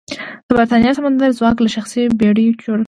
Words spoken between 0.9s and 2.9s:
سمندري ځواک له شخصي بېړیو جوړه وه.